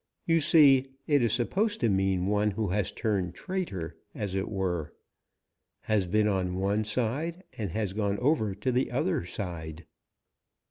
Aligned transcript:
You 0.25 0.39
see, 0.39 0.87
it 1.05 1.21
is 1.21 1.31
supposed 1.31 1.79
to 1.81 1.87
mean 1.89 2.25
one 2.25 2.49
who 2.49 2.69
has 2.69 2.91
turned 2.91 3.35
traitor, 3.35 3.97
as 4.15 4.33
it 4.33 4.49
were; 4.49 4.95
has 5.81 6.07
been 6.07 6.27
on 6.27 6.55
one 6.57 6.85
side 6.85 7.43
and 7.55 7.71
gone 7.95 8.17
over 8.17 8.55
to 8.55 8.71
the 8.71 8.89
other 8.91 9.25
side. 9.25 9.85